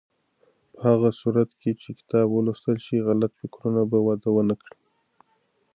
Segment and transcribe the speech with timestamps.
[0.73, 4.77] په هغه صورت کې چې کتاب ولوستل شي، غلط فکرونه به وده ونه کړي.